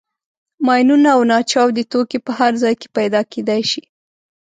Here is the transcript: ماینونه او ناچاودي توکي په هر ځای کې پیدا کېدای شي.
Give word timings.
ماینونه 0.67 1.09
او 1.15 1.21
ناچاودي 1.31 1.83
توکي 1.91 2.19
په 2.25 2.31
هر 2.39 2.51
ځای 2.61 2.75
کې 2.81 2.87
پیدا 2.97 3.21
کېدای 3.31 3.61
شي. 3.71 3.83